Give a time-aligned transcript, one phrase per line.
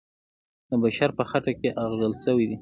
[0.69, 2.57] د بشر په خټه کې اغږل سوی دی.